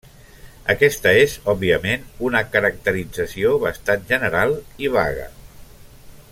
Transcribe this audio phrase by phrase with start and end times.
[0.73, 5.33] Aquesta és, òbviament, una caracterització bastant general i vaga.